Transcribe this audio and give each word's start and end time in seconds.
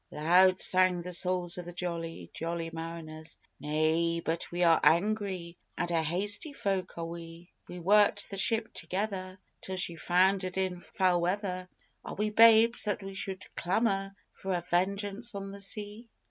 Loud 0.09 0.59
sang 0.59 1.03
the 1.03 1.13
souls 1.13 1.59
of 1.59 1.65
the 1.65 1.73
jolly, 1.73 2.31
jolly 2.33 2.71
mariners: 2.73 3.37
"Nay, 3.59 4.19
but 4.19 4.51
we 4.51 4.61
were 4.61 4.79
angry, 4.81 5.59
and 5.77 5.91
a 5.91 6.01
hasty 6.01 6.53
folk 6.53 6.97
are 6.97 7.05
we! 7.05 7.51
If 7.61 7.67
we 7.69 7.77
worked 7.79 8.31
the 8.31 8.37
ship 8.37 8.73
together 8.73 9.37
Till 9.61 9.75
she 9.75 9.95
foundered 9.95 10.57
in 10.57 10.79
foul 10.79 11.21
weather, 11.21 11.69
Are 12.03 12.15
we 12.15 12.31
babes 12.31 12.85
that 12.85 13.03
we 13.03 13.13
should 13.13 13.45
clamour 13.55 14.15
for 14.33 14.53
a 14.53 14.61
vengeance 14.67 15.35
on 15.35 15.51
the 15.51 15.61
sea?" 15.61 16.07